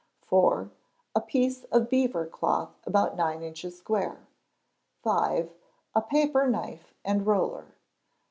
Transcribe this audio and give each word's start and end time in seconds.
iv. 0.31 0.71
A 1.15 1.21
piece 1.21 1.65
of 1.65 1.87
beaver 1.87 2.25
cloth 2.25 2.73
about 2.87 3.15
nine 3.15 3.43
inches 3.43 3.77
square. 3.77 4.25
v. 5.03 5.11
A 5.11 6.01
paper 6.09 6.47
knife 6.47 6.95
and 7.05 7.27
roller. 7.27 7.75